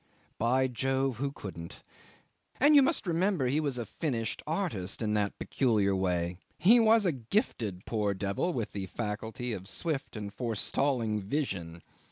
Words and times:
By 0.39 0.65
Jove! 0.65 1.17
who 1.17 1.31
couldn't? 1.31 1.83
And 2.59 2.73
you 2.75 2.81
must 2.81 3.05
remember 3.05 3.45
he 3.45 3.59
was 3.59 3.77
a 3.77 3.85
finished 3.85 4.41
artist 4.47 4.99
in 5.03 5.13
that 5.13 5.37
peculiar 5.37 5.95
way, 5.95 6.37
he 6.57 6.79
was 6.79 7.05
a 7.05 7.11
gifted 7.11 7.85
poor 7.85 8.15
devil 8.15 8.51
with 8.51 8.71
the 8.71 8.87
faculty 8.87 9.53
of 9.53 9.67
swift 9.67 10.15
and 10.15 10.33
forestalling 10.33 11.21
vision. 11.21 11.83